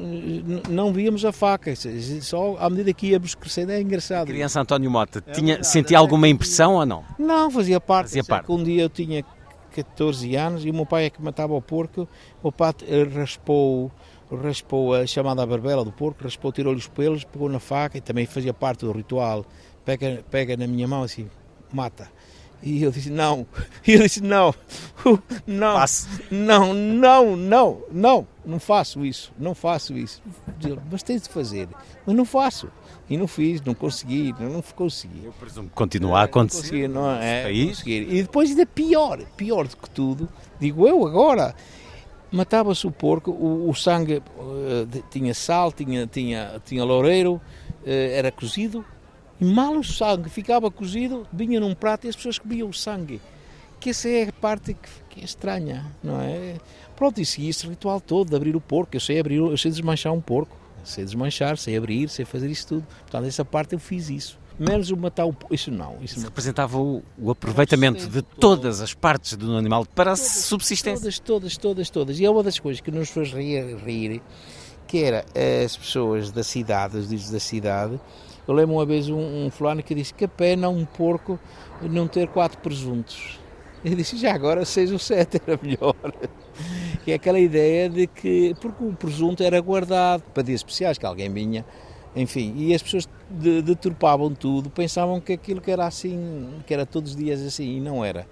não 0.69 0.93
víamos 0.93 1.25
a 1.25 1.33
faca, 1.33 1.75
só 2.21 2.57
à 2.59 2.69
medida 2.71 2.93
que 2.93 3.09
íamos 3.09 3.35
crescendo 3.35 3.73
é 3.73 3.81
engraçado. 3.81 4.23
A 4.23 4.27
criança 4.27 4.61
António 4.61 4.91
Mota, 4.91 5.23
é 5.27 5.33
tinha, 5.33 5.63
sentia 5.63 5.99
alguma 5.99 6.29
impressão 6.29 6.75
ou 6.75 6.87
não? 6.87 7.05
Não, 7.19 7.51
fazia 7.51 7.81
parte. 7.81 8.09
Fazia 8.09 8.25
parte. 8.25 8.51
Um 8.51 8.63
dia 8.63 8.83
eu 8.83 8.89
tinha 8.89 9.25
14 9.73 10.37
anos 10.37 10.65
e 10.65 10.71
o 10.71 10.75
meu 10.75 10.87
pai 10.87 11.07
é 11.07 11.11
que 11.11 11.23
matava 11.23 11.55
o 11.55 11.63
porco, 11.63 12.03
o 12.43 12.49
meu 12.49 12.53
pai 12.53 12.73
raspou 13.15 13.91
raspou 14.37 14.95
a 14.95 15.07
chamada 15.07 15.45
barbela 15.45 15.85
do 15.85 15.93
porco, 15.93 16.25
raspou, 16.25 16.53
tirou-lhe 16.53 16.79
os 16.79 16.89
pelos, 16.89 17.25
pegou 17.25 17.49
na 17.49 17.61
faca 17.61 17.99
e 17.99 18.01
também 18.01 18.25
fazia 18.25 18.55
parte 18.55 18.85
do 18.85 18.93
ritual. 18.93 19.45
Pega, 19.85 20.25
pega 20.31 20.57
na 20.57 20.67
minha 20.67 20.87
mão 20.87 21.03
assim, 21.03 21.29
mata. 21.73 22.09
E 22.63 22.83
eu 22.83 22.91
disse, 22.93 23.11
não. 23.11 23.47
E 23.87 23.93
ele 23.93 24.05
disse, 24.05 24.23
não, 24.23 24.55
não, 25.47 25.77
não, 26.31 26.75
não, 26.75 27.37
não, 27.37 27.83
não, 27.91 28.27
não 28.47 28.61
faço 28.61 29.05
isso, 29.05 29.33
não 29.37 29.55
faço 29.55 29.97
isso. 29.97 30.23
Mas 30.91 31.03
tens 31.03 31.23
de 31.23 31.29
fazer. 31.29 31.69
Mas 32.07 32.15
não 32.15 32.25
faço. 32.25 32.69
E 33.11 33.17
não 33.17 33.27
fiz, 33.27 33.61
não 33.61 33.75
consegui, 33.75 34.33
não 34.39 34.63
consegui. 34.63 35.25
Eu 35.25 35.33
presumo 35.33 35.69
que 35.69 35.75
continua 35.75 36.21
a 36.21 36.23
acontecer. 36.23 36.89
Não, 36.89 37.11
é, 37.11 37.43
conseguir. 37.43 38.03
E 38.09 38.23
depois 38.23 38.51
ainda 38.51 38.65
pior, 38.65 39.19
pior 39.37 39.67
do 39.67 39.77
que 39.77 39.91
tudo, 39.91 40.29
digo 40.61 40.87
eu 40.87 41.05
agora, 41.07 41.55
matava-se 42.31 42.87
o 42.87 42.91
porco, 42.91 43.33
o, 43.33 43.69
o 43.69 43.75
sangue 43.75 44.23
uh, 44.39 45.03
tinha 45.11 45.35
sal, 45.35 45.73
tinha, 45.73 46.07
tinha, 46.07 46.63
tinha 46.65 46.85
loureiro, 46.85 47.35
uh, 47.35 47.41
era 47.85 48.31
cozido, 48.31 48.85
mal 49.43 49.77
o 49.77 49.85
sangue 49.85 50.29
ficava 50.29 50.71
cozido, 50.71 51.27
vinha 51.33 51.61
num 51.61 51.75
prato 51.75 52.07
e 52.07 52.11
as 52.11 52.17
pessoas 52.17 52.39
comiam 52.39 52.69
o 52.69 52.75
sangue. 52.75 53.21
Que 53.81 53.91
essa 53.91 54.09
é 54.09 54.29
a 54.29 54.33
parte 54.33 54.75
que, 54.75 54.89
que 55.11 55.21
é 55.21 55.25
estranha, 55.25 55.87
não 56.03 56.21
é? 56.21 56.57
Pronto, 56.95 57.21
e 57.21 57.27
segui 57.27 57.49
esse 57.49 57.67
ritual 57.67 58.01
todo 58.01 58.31
de 58.31 58.37
abrir 58.37 58.55
o 58.55 58.61
porco. 58.61 58.95
Eu 58.95 59.01
sei 59.01 59.19
abrir, 59.19 59.37
eu 59.37 59.57
sei 59.57 59.71
desmanchar 59.71 60.13
um 60.13 60.21
porco, 60.21 60.57
sei 60.85 61.05
desmanchar, 61.05 61.57
sei 61.57 61.77
abrir, 61.77 62.09
sei 62.09 62.25
fazer 62.25 62.49
isso 62.49 62.69
tudo. 62.69 62.87
Portanto, 63.01 63.27
essa 63.27 63.45
parte 63.45 63.73
eu 63.73 63.81
fiz 63.81 64.09
isso. 64.09 64.39
menos 64.59 64.91
o 64.91 64.97
matar 64.97 65.27
o 65.27 65.35
Isso 65.51 65.71
não. 65.71 65.97
Isso, 66.01 66.21
representava 66.21 66.79
o, 66.79 67.03
o 67.19 67.31
aproveitamento 67.31 68.07
de 68.07 68.23
todas 68.23 68.81
as 68.81 68.95
partes 68.95 69.37
do 69.37 69.57
animal 69.57 69.85
para 69.85 70.13
a 70.13 70.17
subsistência. 70.17 71.01
Todas, 71.01 71.19
todas, 71.19 71.57
todas, 71.57 71.91
todas. 71.91 72.21
E 72.21 72.25
é 72.25 72.31
uma 72.31 72.43
das 72.43 72.61
coisas 72.61 72.81
que 72.81 72.91
nos 72.93 73.11
fez 73.11 73.33
rir, 73.33 73.77
rir 73.85 74.23
que 74.87 75.03
era 75.03 75.25
as 75.65 75.77
pessoas 75.77 76.31
da 76.31 76.45
cidade, 76.45 76.99
os 76.99 77.09
dizes 77.09 77.31
da 77.31 77.41
cidade. 77.41 77.99
Eu 78.47 78.55
lembro 78.55 78.75
uma 78.75 78.87
vez 78.87 79.09
um, 79.09 79.47
um 79.47 79.51
fulano 79.51 79.83
que 79.83 79.95
disse 79.95 80.13
que 80.13 80.25
a 80.25 80.29
pena 80.29 80.69
um 80.69 80.85
porco 80.85 81.39
não 81.83 82.09
ter 82.09 82.29
quatro 82.29 82.59
presuntos. 82.59 83.39
Eu 83.85 83.95
disse, 83.97 84.17
já 84.17 84.33
agora 84.33 84.65
seis 84.65 84.93
ou 84.93 84.99
sete 84.99 85.41
era 85.47 85.59
melhor. 85.63 85.95
E 87.07 87.13
é 87.13 87.15
aquela 87.15 87.41
ideia 87.41 87.89
de 87.89 88.07
que, 88.07 88.55
porque 88.61 88.85
o 88.85 88.93
presunto 88.93 89.43
era 89.43 89.61
guardado 89.61 90.23
para 90.35 90.43
dias 90.43 90.61
especiais, 90.61 90.99
que 90.99 91.07
alguém 91.07 91.33
vinha, 91.33 91.65
enfim, 92.15 92.55
e 92.57 92.75
as 92.75 92.83
pessoas 92.83 93.09
deturpavam 93.31 94.33
tudo, 94.35 94.71
pensavam 94.71 95.21
que 95.21 95.33
aquilo 95.33 95.61
que 95.61 95.71
era 95.71 95.87
assim, 95.87 96.49
que 96.67 96.73
era 96.73 96.87
todos 96.87 97.13
os 97.13 97.17
dias 97.17 97.41
assim, 97.43 97.79
e 97.79 97.81
não 97.81 98.05
era. 98.05 98.27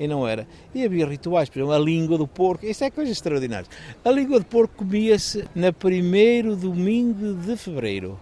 E 0.00 0.06
não 0.06 0.26
era. 0.26 0.46
E 0.74 0.84
havia 0.84 1.06
rituais, 1.06 1.48
por 1.48 1.58
exemplo, 1.58 1.74
a 1.74 1.78
língua 1.78 2.16
do 2.16 2.26
porco, 2.26 2.64
isso 2.64 2.84
é 2.84 2.90
coisa 2.90 3.10
extraordinária. 3.10 3.68
A 4.04 4.10
língua 4.10 4.38
do 4.38 4.46
porco 4.46 4.74
comia-se 4.76 5.44
no 5.54 5.72
primeiro 5.72 6.56
domingo 6.56 7.34
de 7.34 7.56
fevereiro, 7.56 8.18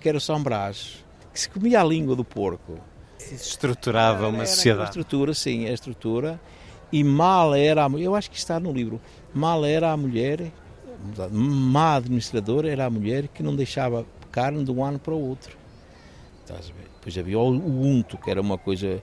que 0.00 0.08
era 0.08 0.18
o 0.18 0.20
São 0.20 0.42
Brás, 0.42 1.04
que 1.32 1.40
se 1.40 1.48
comia 1.48 1.80
a 1.80 1.84
língua 1.84 2.16
do 2.16 2.24
porco. 2.24 2.78
Se 3.18 3.34
estruturava 3.34 4.28
uma 4.28 4.46
sociedade. 4.46 4.82
A 4.82 4.90
estrutura, 4.90 5.34
sim, 5.34 5.66
a 5.66 5.72
estrutura. 5.72 6.40
E 6.90 7.04
mal 7.04 7.54
era 7.54 7.84
a 7.84 7.88
mulher, 7.88 8.06
eu 8.06 8.14
acho 8.14 8.30
que 8.30 8.38
está 8.38 8.58
no 8.58 8.72
livro, 8.72 8.98
mal 9.34 9.64
era 9.64 9.92
a 9.92 9.96
mulher, 9.96 10.50
má 11.30 11.96
administradora 11.96 12.70
era 12.70 12.86
a 12.86 12.90
mulher 12.90 13.28
que 13.28 13.42
não 13.42 13.54
deixava 13.54 14.06
carne 14.32 14.64
de 14.64 14.70
um 14.70 14.82
ano 14.82 14.98
para 14.98 15.12
o 15.12 15.28
outro. 15.28 15.56
Estás 16.40 16.70
a 16.70 16.72
ver? 16.72 16.88
Depois 16.94 17.18
havia 17.18 17.38
o 17.38 17.82
unto, 17.84 18.16
que 18.16 18.30
era 18.30 18.40
uma 18.40 18.56
coisa 18.56 19.02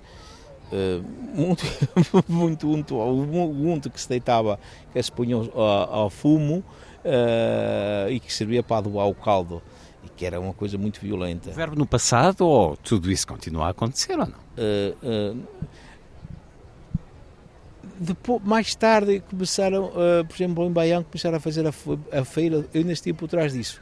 uh, 0.71 1.05
muito, 1.39 1.63
muito 2.27 2.69
unto, 2.71 2.95
o 2.95 3.71
unto 3.71 3.89
que 3.89 4.01
se 4.01 4.09
deitava, 4.09 4.59
que 4.91 5.01
se 5.01 5.11
punha 5.11 5.35
ao, 5.35 5.59
ao 5.93 6.09
fumo 6.09 6.63
uh, 7.05 8.09
e 8.09 8.19
que 8.19 8.33
servia 8.33 8.63
para 8.63 8.77
adubar 8.77 9.07
o 9.07 9.13
caldo 9.13 9.61
que 10.15 10.25
era 10.25 10.39
uma 10.39 10.53
coisa 10.53 10.77
muito 10.77 10.99
violenta. 10.99 11.49
O 11.49 11.53
verbo 11.53 11.75
no 11.75 11.85
passado 11.85 12.41
ou 12.41 12.77
tudo 12.77 13.11
isso 13.11 13.27
continua 13.27 13.67
a 13.67 13.69
acontecer 13.69 14.13
ou 14.19 14.27
não? 14.27 14.45
Uh, 14.57 15.43
depois, 17.99 18.41
mais 18.43 18.75
tarde 18.75 19.21
começaram, 19.29 19.85
uh, 19.85 20.25
por 20.27 20.35
exemplo, 20.35 20.65
em 20.65 20.71
Baião, 20.71 21.03
começaram 21.03 21.37
a 21.37 21.39
fazer 21.39 21.65
a, 21.65 21.73
a, 22.11 22.25
feira, 22.25 22.57
eu 22.73 22.81
ainda 22.81 22.91
estive 22.91 23.17
por 23.17 23.27
trás 23.27 23.53
disso. 23.53 23.81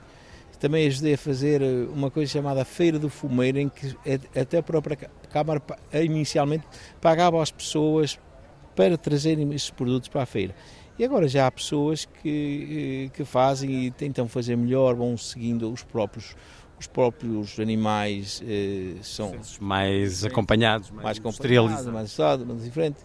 Também 0.59 0.87
ajudei 0.87 1.15
a 1.15 1.17
fazer 1.17 1.61
uma 1.93 2.09
coisa 2.09 2.31
chamada 2.31 2.63
Feira 2.63 2.97
do 2.97 3.09
Fumeiro, 3.09 3.59
em 3.59 3.67
que 3.67 3.97
até 4.33 4.59
a 4.59 4.63
própria 4.63 4.95
Câmara 5.29 5.61
inicialmente 5.91 6.63
pagava 7.01 7.43
às 7.43 7.51
pessoas 7.51 8.17
para 8.73 8.97
trazerem 8.97 9.51
esses 9.53 9.69
produtos 9.69 10.07
para 10.07 10.23
a 10.23 10.25
feira. 10.25 10.55
E 10.97 11.03
agora 11.03 11.27
já 11.27 11.47
há 11.47 11.51
pessoas 11.51 12.05
que, 12.05 13.09
que 13.13 13.25
fazem 13.25 13.85
e 13.85 13.91
tentam 13.91 14.27
fazer 14.27 14.55
melhor, 14.55 14.95
vão 14.95 15.17
seguindo 15.17 15.71
os 15.71 15.83
próprios 15.83 16.35
os 16.79 16.87
próprios 16.87 17.59
animais 17.61 18.43
eh, 18.45 18.95
são 19.01 19.33
mais 19.61 20.25
acompanhados, 20.25 20.91
mais, 20.91 21.03
mais 21.03 21.17
acompanhados, 21.17 21.85
mais 21.85 22.13
usados, 22.13 22.45
mais 22.45 22.63
diferente. 22.63 22.97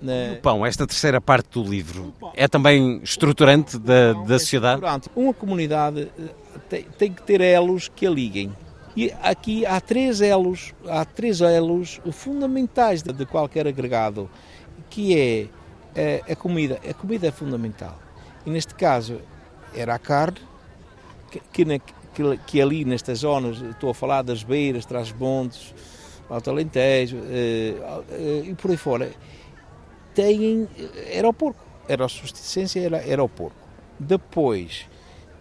O 0.00 0.40
pão, 0.40 0.64
esta 0.64 0.86
terceira 0.86 1.20
parte 1.20 1.48
do 1.50 1.68
livro, 1.68 2.14
é 2.34 2.46
também 2.46 3.00
estruturante 3.02 3.76
da, 3.76 4.12
da 4.12 4.36
é 4.36 4.38
sociedade? 4.38 4.74
Estruturante. 4.76 5.10
Uma 5.16 5.34
comunidade 5.34 6.08
tem, 6.68 6.84
tem, 6.96 7.12
que 7.12 7.22
ter 7.22 7.40
elos 7.40 7.88
que 7.88 8.06
a 8.06 8.10
liguem. 8.10 8.52
E 8.96 9.12
aqui 9.20 9.66
há 9.66 9.80
três 9.80 10.20
elos, 10.20 10.72
há 10.86 11.04
três 11.04 11.40
elos 11.40 12.00
fundamentais 12.12 13.02
de, 13.02 13.12
de 13.12 13.26
qualquer 13.26 13.66
agregado, 13.66 14.30
que 14.88 15.18
é 15.18 15.48
a, 15.98 16.32
a, 16.32 16.36
comida. 16.36 16.78
A 16.88 16.94
comida 16.94 17.26
é 17.26 17.30
fundamental. 17.30 17.98
E 18.46 18.50
neste 18.50 18.74
caso 18.74 19.20
era 19.74 19.94
a 19.94 19.98
carne, 19.98 20.38
que, 21.30 21.40
que, 21.52 21.64
na, 21.64 21.78
que, 21.78 22.38
que 22.46 22.60
ali 22.60 22.84
nestas 22.84 23.18
zonas, 23.18 23.60
estou 23.60 23.90
a 23.90 23.94
falar 23.94 24.22
das 24.22 24.42
beiras, 24.42 24.86
Trás-Montes, 24.86 25.74
Alto 26.28 26.50
Alentejo 26.50 27.18
eh, 27.24 27.74
eh, 28.10 28.42
e 28.46 28.54
por 28.54 28.70
aí 28.70 28.76
fora, 28.76 29.10
têm, 30.14 30.68
era 31.10 31.28
o 31.28 31.32
porco, 31.32 31.64
era 31.88 32.04
a 32.04 32.08
subsistência, 32.08 32.80
era, 32.80 32.98
era 32.98 33.22
o 33.22 33.28
porco. 33.28 33.56
Depois, 33.98 34.86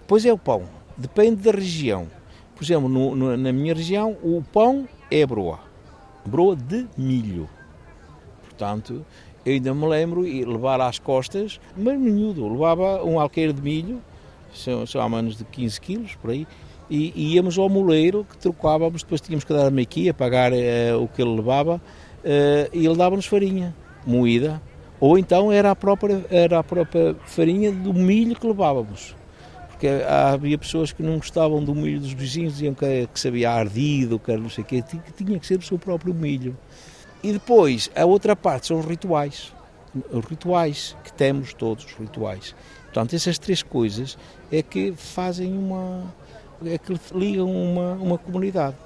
depois 0.01 0.25
é 0.25 0.31
o 0.31 0.37
pão, 0.37 0.63
depende 0.95 1.43
da 1.43 1.51
região. 1.51 2.07
Por 2.55 2.63
exemplo, 2.63 2.89
no, 2.89 3.15
no, 3.15 3.37
na 3.37 3.51
minha 3.51 3.73
região, 3.73 4.17
o 4.23 4.43
pão 4.51 4.87
é 5.11 5.25
broa, 5.25 5.59
broa 6.25 6.55
de 6.55 6.87
milho. 6.97 7.49
Portanto, 8.43 9.05
eu 9.47 9.53
ainda 9.53 9.73
me 9.73 9.87
lembro 9.87 10.25
de 10.25 10.43
levar 10.43 10.81
às 10.81 10.99
costas, 10.99 11.57
mas 11.75 11.97
miúdo, 11.97 12.49
levava 12.49 13.01
um 13.05 13.17
alqueire 13.17 13.53
de 13.53 13.61
milho, 13.61 14.01
são, 14.53 14.85
são 14.85 14.99
há 15.01 15.07
menos 15.07 15.37
de 15.37 15.45
15 15.45 15.79
quilos, 15.79 16.15
por 16.15 16.31
aí, 16.31 16.45
e, 16.89 17.13
e, 17.15 17.35
íamos 17.35 17.57
ao 17.57 17.69
moleiro 17.69 18.25
que 18.29 18.37
trocávamos, 18.37 19.03
depois 19.03 19.21
tínhamos 19.21 19.45
que 19.45 19.53
dar 19.53 19.67
a 19.67 20.13
pagar 20.13 20.51
uh, 20.51 21.01
o 21.01 21.07
que 21.07 21.21
ele 21.21 21.33
levava, 21.33 21.75
uh, 21.75 22.69
e 22.73 22.85
ele 22.85 22.95
dava-nos 22.97 23.25
farinha 23.25 23.73
moída, 24.05 24.61
ou 24.99 25.17
então 25.17 25.49
era 25.49 25.71
a 25.71 25.75
própria, 25.75 26.25
era 26.29 26.59
a 26.59 26.63
própria 26.63 27.15
farinha 27.25 27.71
do 27.71 27.93
milho 27.93 28.35
que 28.35 28.45
levávamos. 28.45 29.15
Porque 29.69 29.87
havia 30.05 30.57
pessoas 30.57 30.91
que 30.91 31.01
não 31.01 31.17
gostavam 31.17 31.63
do 31.63 31.73
milho 31.73 32.01
dos 32.01 32.11
vizinhos, 32.11 32.53
diziam 32.53 32.73
que, 32.73 33.07
que 33.13 33.19
sabia 33.19 33.51
ardido, 33.51 34.19
que 34.19 34.35
não 34.35 34.49
sei 34.49 34.63
o 34.63 34.67
quê, 34.67 34.83
tinha 35.15 35.39
que 35.39 35.47
ser 35.47 35.59
o 35.59 35.61
seu 35.61 35.79
próprio 35.79 36.13
milho. 36.13 36.57
E 37.27 37.34
depois, 37.34 37.91
a 37.93 38.05
outra 38.05 38.38
parte 38.38 38.67
são 38.67 38.79
os 38.79 38.86
rituais. 38.86 39.51
Os 40.13 40.24
rituais 40.24 40.96
que 41.03 41.12
temos 41.12 41.53
todos, 41.53 41.84
os 41.84 41.91
rituais. 41.91 42.55
Portanto, 42.86 43.17
essas 43.17 43.38
três 43.38 43.62
coisas 43.62 44.17
é 44.50 44.62
que 44.62 44.93
fazem 44.93 45.51
uma. 45.51 46.05
é 46.65 46.77
que 46.77 46.98
ligam 47.13 47.51
uma, 47.51 47.96
uma 47.96 48.17
comunidade. 48.17 48.77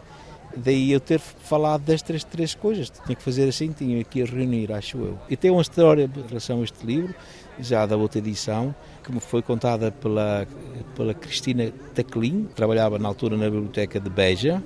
Daí 0.57 0.91
eu 0.91 1.00
ter 1.00 1.19
falado 1.19 1.83
destas 1.83 2.24
três 2.24 2.55
coisas. 2.55 2.89
Tinha 2.89 3.15
que 3.15 3.21
fazer 3.21 3.48
assim, 3.48 3.71
tinha 3.74 4.03
que 4.03 4.24
reunir, 4.24 4.71
acho 4.71 4.98
eu. 4.98 5.19
E 5.29 5.38
tem 5.38 5.51
uma 5.51 5.62
história 5.62 6.10
em 6.12 6.27
relação 6.27 6.62
a 6.62 6.63
este 6.63 6.83
livro, 6.83 7.13
já 7.60 7.86
da 7.86 7.95
outra 7.95 8.17
edição, 8.17 8.74
que 9.03 9.12
me 9.12 9.19
foi 9.19 9.43
contada 9.43 9.91
pela, 9.91 10.48
pela 10.95 11.13
Cristina 11.13 11.71
Taclin, 11.93 12.45
que 12.45 12.55
trabalhava 12.55 12.98
na 12.98 13.07
altura 13.07 13.38
na 13.38 13.45
biblioteca 13.45 14.00
de 14.00 14.10
Beja, 14.10 14.63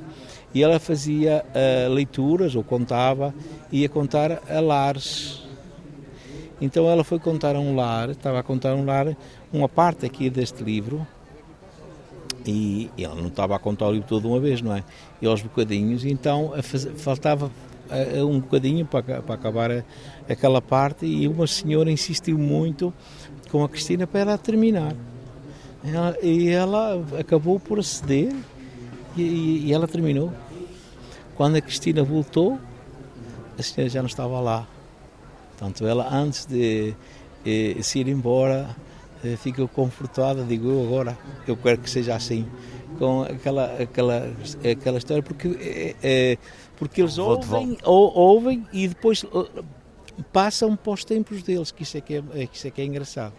e 0.55 0.63
ela 0.63 0.79
fazia 0.79 1.45
uh, 1.49 1.93
leituras, 1.93 2.55
ou 2.55 2.63
contava, 2.63 3.35
ia 3.69 3.89
contar 3.89 4.41
a 4.49 4.59
lares. 4.61 5.43
Então 6.61 6.89
ela 6.89 7.03
foi 7.03 7.19
contar 7.19 7.57
a 7.57 7.59
um 7.59 7.75
lar, 7.75 8.09
estava 8.11 8.39
a 8.39 8.43
contar 8.43 8.71
a 8.71 8.75
um 8.75 8.85
lar, 8.85 9.17
uma 9.51 9.67
parte 9.67 10.05
aqui 10.05 10.29
deste 10.29 10.63
livro, 10.63 11.05
e 12.45 12.89
ele 12.97 13.15
não 13.15 13.27
estava 13.27 13.53
a 13.53 13.59
contar 13.59 13.87
o 13.87 13.91
livro 13.91 14.07
todo 14.07 14.21
de 14.21 14.27
uma 14.29 14.39
vez, 14.39 14.61
não 14.61 14.73
é? 14.73 14.81
E 15.21 15.27
aos 15.27 15.41
bocadinhos, 15.41 16.05
então 16.05 16.53
faltava 16.95 17.51
um 18.25 18.39
bocadinho 18.39 18.85
para, 18.85 19.21
para 19.21 19.35
acabar 19.35 19.71
a, 19.71 19.83
aquela 20.29 20.61
parte 20.61 21.05
e 21.05 21.27
uma 21.27 21.47
senhora 21.47 21.91
insistiu 21.91 22.37
muito 22.37 22.93
com 23.51 23.61
a 23.61 23.69
Cristina 23.69 24.07
para 24.07 24.21
ela 24.21 24.37
terminar. 24.37 24.95
Ela, 25.83 26.17
e 26.23 26.49
ela 26.49 27.05
acabou 27.19 27.59
por 27.59 27.79
aceder 27.79 28.33
e, 29.15 29.21
e, 29.21 29.65
e, 29.67 29.73
ela 29.73 29.87
terminou. 29.87 30.31
Quando 31.35 31.55
a 31.55 31.61
Cristina 31.61 32.03
voltou, 32.03 32.59
a 33.57 33.63
senhora 33.63 33.89
já 33.89 34.01
não 34.01 34.07
estava 34.07 34.39
lá. 34.39 34.67
Portanto, 35.49 35.85
ela 35.85 36.13
antes 36.13 36.45
de, 36.45 36.93
de 37.43 37.81
se 37.83 37.99
ir 37.99 38.07
embora, 38.07 38.75
fico 39.37 39.67
confortada, 39.67 40.43
digo 40.43 40.69
eu 40.69 40.83
agora, 40.85 41.17
eu 41.47 41.55
quero 41.55 41.79
que 41.79 41.89
seja 41.89 42.15
assim, 42.15 42.45
com 42.97 43.23
aquela, 43.23 43.81
aquela, 43.81 44.31
aquela 44.71 44.97
história, 44.97 45.23
porque, 45.23 45.95
é, 46.03 46.37
porque 46.77 47.01
eles 47.01 47.17
ouvem, 47.17 47.77
ou, 47.83 48.13
ouvem 48.13 48.65
e 48.71 48.87
depois 48.87 49.25
passam 50.31 50.75
para 50.75 50.93
os 50.93 51.03
tempos 51.03 51.43
deles, 51.43 51.71
que 51.71 51.83
isso 51.83 51.97
é 51.97 52.01
que 52.01 52.15
é, 52.15 52.23
é, 52.33 52.47
que 52.47 52.57
isso 52.57 52.67
é, 52.67 52.71
que 52.71 52.81
é 52.81 52.85
engraçado. 52.85 53.33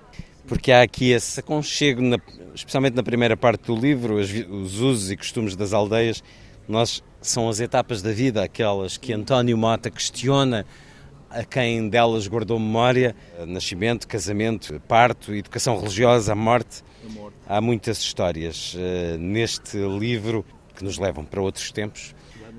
Porque 0.46 0.70
há 0.70 0.82
aqui 0.82 1.10
esse 1.10 1.40
aconchego, 1.40 2.00
na, 2.00 2.18
especialmente 2.54 2.94
na 2.94 3.02
primeira 3.02 3.36
parte 3.36 3.66
do 3.66 3.74
livro, 3.74 4.16
os, 4.16 4.30
os 4.30 4.80
usos 4.80 5.10
e 5.10 5.16
costumes 5.16 5.56
das 5.56 5.72
aldeias, 5.72 6.22
nós 6.68 7.02
são 7.20 7.48
as 7.48 7.60
etapas 7.60 8.02
da 8.02 8.12
vida, 8.12 8.42
aquelas 8.42 8.96
que 8.96 9.12
António 9.12 9.56
Mota 9.56 9.90
questiona 9.90 10.64
a 11.30 11.44
quem 11.44 11.88
delas 11.88 12.26
guardou 12.28 12.58
memória, 12.58 13.14
nascimento, 13.46 14.06
casamento, 14.06 14.80
parto, 14.86 15.34
educação 15.34 15.78
religiosa, 15.78 16.32
a 16.32 16.36
morte. 16.36 16.82
Há 17.46 17.60
muitas 17.60 17.98
histórias 17.98 18.74
uh, 18.74 19.18
neste 19.18 19.76
livro 19.76 20.44
que 20.74 20.84
nos 20.84 20.98
levam 20.98 21.24
para 21.24 21.40
outros 21.40 21.70
tempos. 21.70 22.14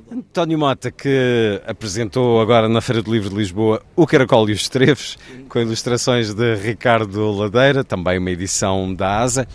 António 0.10 0.58
Mota, 0.58 0.90
que 0.90 1.62
apresentou 1.68 2.40
agora 2.40 2.70
na 2.70 2.80
Feira 2.80 3.02
do 3.02 3.12
Livro 3.12 3.30
de 3.30 3.36
Lisboa 3.36 3.82
O 3.94 4.08
Caracol 4.08 4.50
e 4.50 4.54
os 4.54 4.70
Treves, 4.70 5.18
com 5.50 5.60
ilustrações 5.60 6.34
de 6.34 6.56
Ricardo 6.56 7.30
Ladeira, 7.32 7.84
também 7.84 8.18
uma 8.18 8.32
edição 8.32 8.94
da 8.94 9.20
ASA, 9.20 9.46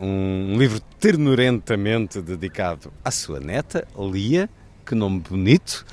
um 0.00 0.56
livro 0.56 0.80
ternurentamente 0.98 2.22
dedicado 2.22 2.90
à 3.04 3.10
sua 3.10 3.38
neta, 3.38 3.86
Lia, 3.98 4.48
que 4.86 4.94
nome 4.94 5.20
bonito. 5.20 5.84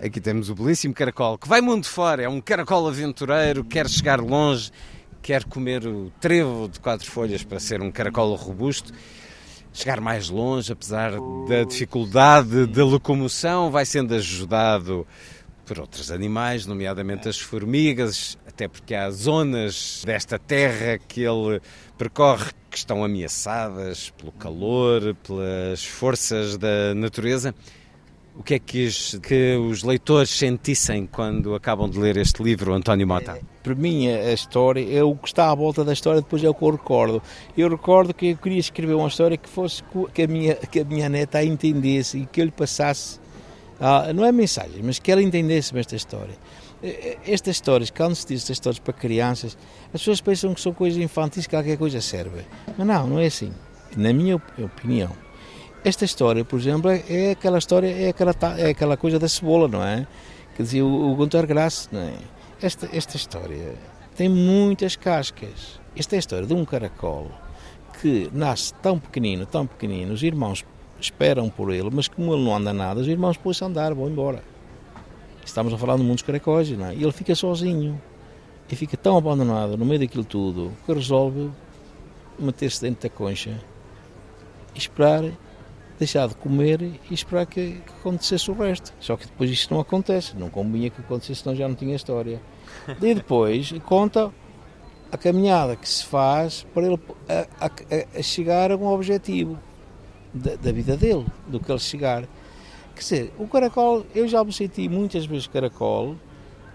Aqui 0.00 0.20
temos 0.20 0.48
o 0.48 0.54
belíssimo 0.54 0.94
caracol 0.94 1.36
que 1.36 1.48
vai 1.48 1.60
mundo 1.60 1.84
fora, 1.84 2.22
é 2.22 2.28
um 2.28 2.40
caracol 2.40 2.88
aventureiro, 2.88 3.64
quer 3.64 3.88
chegar 3.88 4.20
longe, 4.20 4.70
quer 5.20 5.44
comer 5.44 5.84
o 5.86 6.12
trevo 6.20 6.68
de 6.68 6.78
quatro 6.78 7.10
folhas 7.10 7.42
para 7.42 7.58
ser 7.58 7.82
um 7.82 7.90
caracol 7.90 8.34
robusto. 8.36 8.92
Chegar 9.72 10.00
mais 10.00 10.28
longe, 10.28 10.72
apesar 10.72 11.12
da 11.48 11.64
dificuldade 11.64 12.66
da 12.66 12.84
locomoção, 12.84 13.70
vai 13.70 13.84
sendo 13.84 14.14
ajudado 14.14 15.06
por 15.64 15.78
outros 15.78 16.10
animais, 16.10 16.66
nomeadamente 16.66 17.28
as 17.28 17.38
formigas, 17.38 18.36
até 18.60 18.68
porque 18.68 18.94
há 18.94 19.10
zonas 19.10 20.02
desta 20.04 20.38
terra 20.38 20.98
que 20.98 21.22
ele 21.22 21.62
percorre 21.96 22.50
que 22.70 22.76
estão 22.76 23.02
ameaçadas 23.02 24.10
pelo 24.10 24.32
calor, 24.32 25.16
pelas 25.26 25.82
forças 25.82 26.58
da 26.58 26.94
natureza. 26.94 27.54
O 28.36 28.42
que 28.42 28.54
é 28.54 28.58
que, 28.58 28.88
que 29.22 29.56
os 29.56 29.82
leitores 29.82 30.28
sentissem 30.28 31.06
quando 31.06 31.54
acabam 31.54 31.88
de 31.88 31.98
ler 31.98 32.18
este 32.18 32.42
livro, 32.42 32.74
António 32.74 33.08
Mota? 33.08 33.40
Para 33.62 33.74
mim, 33.74 34.08
a 34.08 34.32
história, 34.32 34.86
é 34.94 35.02
o 35.02 35.16
que 35.16 35.28
está 35.28 35.50
à 35.50 35.54
volta 35.54 35.82
da 35.82 35.94
história, 35.94 36.20
depois 36.20 36.44
é 36.44 36.48
o 36.48 36.54
que 36.54 36.62
eu 36.62 36.70
recordo. 36.70 37.22
Eu 37.56 37.68
recordo 37.70 38.12
que 38.12 38.28
eu 38.28 38.36
queria 38.36 38.60
escrever 38.60 38.94
uma 38.94 39.08
história 39.08 39.38
que 39.38 39.48
fosse 39.48 39.82
que 40.12 40.22
a 40.22 40.28
minha, 40.28 40.54
que 40.54 40.80
a 40.80 40.84
minha 40.84 41.08
neta 41.08 41.38
a 41.38 41.44
entendesse 41.44 42.18
e 42.18 42.26
que 42.26 42.42
eu 42.42 42.44
lhe 42.44 42.52
passasse 42.52 43.18
ah, 43.80 44.12
não 44.12 44.26
é 44.26 44.30
mensagem, 44.30 44.82
mas 44.82 44.98
que 44.98 45.10
ela 45.10 45.22
entendesse 45.22 45.76
esta 45.78 45.96
história. 45.96 46.34
Eh, 46.82 47.18
eh, 47.26 47.32
estas 47.32 47.56
histórias, 47.56 47.90
quando 47.90 48.14
se 48.14 48.26
diz 48.26 48.42
estas 48.42 48.56
histórias 48.56 48.78
para 48.78 48.92
crianças, 48.92 49.56
as 49.86 50.00
pessoas 50.00 50.20
pensam 50.20 50.54
que 50.54 50.60
são 50.60 50.72
coisas 50.72 50.98
infantis, 51.02 51.46
que 51.46 51.54
qualquer 51.54 51.76
coisa 51.76 52.00
serve. 52.00 52.42
Mas 52.76 52.86
não, 52.86 53.06
não 53.06 53.18
é 53.18 53.26
assim. 53.26 53.52
Na 53.96 54.12
minha 54.12 54.36
opinião, 54.36 55.10
esta 55.84 56.04
história, 56.04 56.44
por 56.44 56.58
exemplo, 56.58 56.90
é 56.90 57.32
aquela 57.32 57.58
história, 57.58 57.88
é 57.88 58.08
aquela, 58.08 58.34
é 58.58 58.70
aquela 58.70 58.96
coisa 58.96 59.18
da 59.18 59.28
cebola, 59.28 59.68
não 59.68 59.84
é? 59.84 60.06
Que 60.56 60.62
dizia 60.62 60.84
o, 60.84 61.10
o 61.10 61.14
Gunter 61.16 61.46
Grass, 61.46 61.88
não 61.90 62.00
é? 62.00 62.14
Esta, 62.62 62.88
esta 62.92 63.16
história 63.16 63.74
tem 64.16 64.28
muitas 64.28 64.96
cascas. 64.96 65.80
Esta 65.96 66.14
é 66.14 66.18
a 66.18 66.20
história 66.20 66.46
de 66.46 66.54
um 66.54 66.64
caracol 66.64 67.30
que 68.00 68.30
nasce 68.32 68.72
tão 68.74 68.98
pequenino, 68.98 69.44
tão 69.44 69.66
pequenino, 69.66 70.12
os 70.12 70.22
irmãos 70.22 70.64
esperam 71.00 71.48
por 71.48 71.72
ele, 71.72 71.90
mas 71.90 72.08
como 72.08 72.34
ele 72.34 72.44
não 72.44 72.54
anda 72.54 72.72
nada, 72.72 73.00
os 73.00 73.08
irmãos 73.08 73.36
pôs-se 73.36 73.64
a 73.64 73.66
andar, 73.66 73.94
vão 73.94 74.08
embora. 74.08 74.42
Estamos 75.50 75.74
a 75.74 75.76
falar 75.78 75.96
do 75.96 76.04
mundo 76.04 76.22
não 76.78 76.86
é? 76.86 76.94
E 76.94 77.02
ele 77.02 77.10
fica 77.10 77.34
sozinho. 77.34 78.00
E 78.70 78.76
fica 78.76 78.96
tão 78.96 79.16
abandonado 79.16 79.76
no 79.76 79.84
meio 79.84 79.98
daquilo 79.98 80.22
tudo 80.22 80.72
que 80.86 80.92
resolve 80.92 81.50
meter-se 82.38 82.80
dentro 82.80 83.02
da 83.02 83.12
concha 83.12 83.60
e 84.72 84.78
esperar, 84.78 85.24
deixar 85.98 86.28
de 86.28 86.36
comer 86.36 86.80
e 86.82 87.12
esperar 87.12 87.46
que, 87.46 87.82
que, 87.84 87.92
acontecesse 87.98 88.48
o 88.48 88.54
resto. 88.54 88.94
Só 89.00 89.16
que 89.16 89.26
depois 89.26 89.50
isto 89.50 89.74
não 89.74 89.80
acontece, 89.80 90.36
não 90.36 90.48
convinha 90.48 90.88
que 90.88 91.00
acontecesse, 91.00 91.42
senão 91.42 91.56
já 91.56 91.66
não 91.66 91.74
tinha 91.74 91.96
história. 91.96 92.40
E 93.02 93.12
depois 93.12 93.74
conta 93.86 94.32
a 95.10 95.18
caminhada 95.18 95.74
que 95.74 95.88
se 95.88 96.04
faz 96.04 96.64
para 96.72 96.86
ele 96.86 97.00
a, 97.28 97.66
a, 97.66 98.18
a 98.20 98.22
chegar 98.22 98.70
a 98.70 98.76
um 98.76 98.86
objetivo 98.86 99.58
da, 100.32 100.54
da, 100.54 100.70
vida 100.70 100.96
dele, 100.96 101.26
do 101.48 101.58
que 101.58 101.72
ele 101.72 101.80
chegar. 101.80 102.22
Quer 102.94 103.00
dizer, 103.00 103.32
o 103.38 103.46
caracol, 103.46 104.04
eu 104.14 104.28
já 104.28 104.44
me 104.44 104.52
senti 104.52 104.88
muitas 104.88 105.24
vezes 105.24 105.46
caracol 105.46 106.16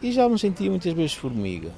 e 0.02 0.12
já 0.12 0.28
me 0.28 0.38
senti 0.40 0.70
muitas 0.70 0.94
vezes 0.94 1.14
formiga. 1.14 1.72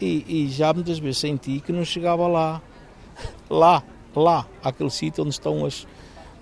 E, 0.00 0.24
e 0.28 0.48
já 0.48 0.72
muitas 0.72 0.98
vezes 0.98 1.18
senti 1.18 1.60
que 1.60 1.72
não 1.72 1.84
chegava 1.84 2.26
lá, 2.26 2.62
lá, 3.48 3.82
lá, 4.14 4.46
aquele 4.62 4.90
sítio 4.90 5.22
onde 5.22 5.34
estão 5.34 5.64
as, 5.64 5.86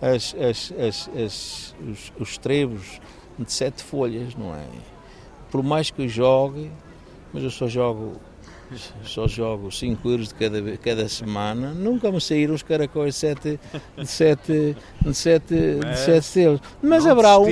as, 0.01 0.35
as, 0.35 0.73
as, 0.79 1.11
as 1.17 1.77
os, 1.88 2.12
os 2.19 2.38
trebos 2.38 3.01
de 3.38 3.53
sete 3.53 3.83
folhas, 3.83 4.35
não 4.35 4.55
é? 4.55 4.67
Por 5.51 5.62
mais 5.62 5.91
que 5.91 6.03
eu 6.03 6.09
jogue, 6.09 6.71
mas 7.33 7.43
eu 7.43 7.51
só 7.51 7.67
jogo 7.69 8.21
só 9.05 9.27
jogo 9.27 9.71
5 9.71 10.09
euros 10.09 10.29
de 10.29 10.35
cada, 10.35 10.77
cada 10.79 11.09
semana, 11.09 11.73
nunca 11.73 12.11
me 12.11 12.21
saíram 12.21 12.55
os 12.55 12.63
caracóis 12.63 13.15
de 13.15 13.21
7 13.21 13.61
de 13.97 14.07
sete, 14.07 14.77
de 15.01 15.15
sete, 15.15 15.55
de 15.55 15.99
sete 15.99 16.41
euros. 16.41 16.61
Mas 16.83 17.07
haverá 17.07 17.39
um. 17.39 17.47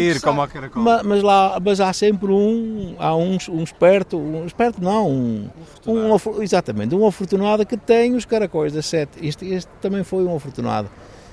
Mas, 0.80 1.02
mas, 1.02 1.22
lá, 1.22 1.58
mas 1.62 1.80
há 1.80 1.92
sempre 1.92 2.30
um, 2.32 2.94
há 2.98 3.14
um, 3.14 3.36
um 3.50 3.62
esperto, 3.62 4.18
um 4.18 4.46
esperto 4.46 4.82
não, 4.82 5.10
um, 5.10 5.48
um, 5.86 6.14
um 6.14 6.42
exatamente, 6.42 6.94
um 6.94 7.06
afortunado 7.06 7.64
que 7.66 7.76
tem 7.76 8.14
os 8.14 8.24
caracóis 8.24 8.72
da 8.72 8.82
7. 8.82 9.26
Este, 9.26 9.46
este 9.46 9.70
também 9.80 10.04
foi 10.04 10.24
um 10.24 10.34
afortunado. 10.34 10.88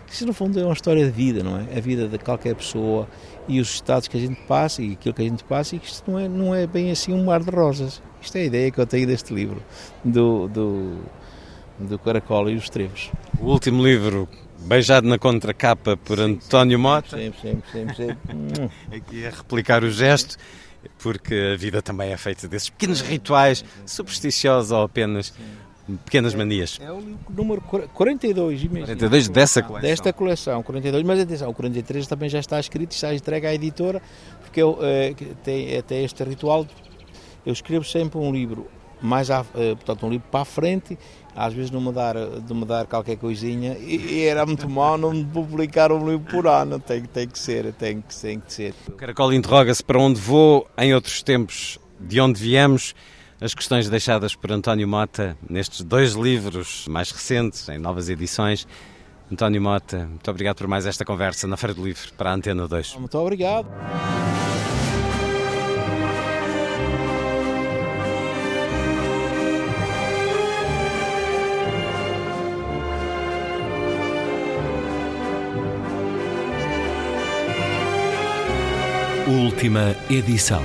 Isso, 0.09 0.25
no 0.25 0.33
fundo, 0.33 0.59
é 0.59 0.63
uma 0.63 0.73
história 0.73 1.05
de 1.05 1.11
vida, 1.11 1.43
não 1.43 1.57
é? 1.57 1.77
A 1.77 1.81
vida 1.81 2.07
de 2.07 2.17
qualquer 2.17 2.55
pessoa 2.55 3.07
e 3.47 3.59
os 3.59 3.75
estados 3.75 4.07
que 4.07 4.17
a 4.17 4.19
gente 4.19 4.39
passa 4.41 4.81
e 4.81 4.93
aquilo 4.93 5.13
que 5.13 5.21
a 5.21 5.25
gente 5.25 5.43
passa, 5.43 5.75
e 5.75 5.79
que 5.79 5.87
isto 5.87 6.09
não 6.09 6.19
é, 6.19 6.27
não 6.27 6.55
é 6.55 6.65
bem 6.65 6.91
assim 6.91 7.13
um 7.13 7.25
mar 7.25 7.41
de 7.41 7.49
rosas. 7.49 8.01
Isto 8.21 8.37
é 8.37 8.41
a 8.41 8.45
ideia 8.45 8.71
que 8.71 8.79
eu 8.79 8.87
tenho 8.87 9.07
deste 9.07 9.33
livro, 9.33 9.61
do, 10.03 10.47
do, 10.47 10.99
do 11.79 11.99
Caracol 11.99 12.49
e 12.49 12.55
os 12.55 12.69
Trevos. 12.69 13.11
O 13.39 13.45
último 13.45 13.85
livro, 13.85 14.27
beijado 14.59 15.07
na 15.07 15.17
contracapa 15.17 15.97
por 15.97 16.17
sim, 16.17 16.23
António 16.23 16.79
Mota. 16.79 17.17
Sempre, 17.17 17.41
sempre, 17.41 17.71
sempre. 17.71 17.95
sempre. 17.95 18.71
Aqui 18.95 19.25
a 19.25 19.29
replicar 19.29 19.83
o 19.83 19.91
gesto, 19.91 20.37
porque 20.99 21.53
a 21.53 21.57
vida 21.57 21.81
também 21.81 22.11
é 22.11 22.17
feita 22.17 22.47
desses 22.47 22.69
pequenos 22.69 23.01
rituais 23.01 23.63
supersticiosos 23.85 24.71
ou 24.71 24.83
apenas 24.83 25.33
pequenas 26.05 26.33
manias. 26.33 26.79
É, 26.81 26.85
é 26.85 26.91
o 26.91 27.01
número 27.29 27.61
42, 27.61 28.63
imagina. 28.63 28.85
42 28.87 29.29
dessa 29.29 29.61
coleção. 29.61 29.89
Desta 29.89 30.13
coleção, 30.13 30.63
42, 30.63 31.03
mas 31.03 31.19
atenção, 31.19 31.49
o 31.49 31.53
43 31.53 32.07
também 32.07 32.29
já 32.29 32.39
está 32.39 32.59
escrito, 32.59 32.91
está 32.91 33.13
entregue 33.13 33.47
à 33.47 33.53
editora, 33.53 34.01
porque 34.41 34.61
eu, 34.61 34.77
é, 34.81 35.13
tem 35.43 35.77
até 35.77 36.03
este 36.03 36.23
ritual 36.23 36.65
eu 37.47 37.53
escrevo 37.53 37.85
sempre 37.85 38.19
um 38.19 38.29
livro 38.29 38.67
mais 39.01 39.31
à, 39.31 39.45
eh, 39.55 39.73
portanto 39.75 40.05
um 40.05 40.09
livro 40.09 40.27
para 40.29 40.41
a 40.41 40.45
frente 40.45 40.97
às 41.33 41.53
vezes 41.53 41.71
não 41.71 41.79
me 41.79 41.93
dar 41.93 42.15
de 42.15 42.53
me 42.53 42.65
dar 42.65 42.85
qualquer 42.87 43.15
coisinha 43.15 43.77
e, 43.79 43.95
e 43.95 44.25
era 44.25 44.45
muito 44.45 44.67
mal 44.67 44.97
não 44.97 45.23
publicar 45.23 45.91
um 45.91 46.09
livro 46.09 46.25
por 46.29 46.45
ano 46.45 46.77
tem, 46.79 47.03
tem 47.03 47.27
que 47.27 47.39
ser 47.39 47.71
tem 47.73 48.01
que, 48.01 48.13
tem 48.19 48.39
que 48.39 48.51
ser 48.51 48.73
o 48.89 48.93
Caracol 48.93 49.31
interroga-se 49.31 49.81
para 49.81 49.97
onde 49.97 50.19
vou 50.19 50.67
em 50.77 50.93
outros 50.93 51.23
tempos 51.23 51.79
de 51.99 52.19
onde 52.19 52.41
viemos 52.41 52.93
as 53.39 53.53
questões 53.53 53.89
deixadas 53.89 54.35
por 54.35 54.51
António 54.51 54.87
Mota 54.87 55.37
nestes 55.47 55.81
dois 55.81 56.13
livros 56.13 56.85
mais 56.87 57.11
recentes 57.11 57.69
em 57.69 57.77
novas 57.77 58.09
edições. 58.09 58.67
António 59.31 59.61
Mota, 59.61 60.05
muito 60.05 60.29
obrigado 60.31 60.57
por 60.57 60.67
mais 60.67 60.85
esta 60.85 61.05
conversa 61.05 61.47
na 61.47 61.57
Feira 61.57 61.73
do 61.73 61.85
Livro 61.85 62.13
para 62.17 62.31
a 62.31 62.33
Antena 62.33 62.67
2 62.67 62.95
muito 62.95 63.17
obrigado. 63.17 63.67
Última 79.27 79.93
edição. 80.09 80.63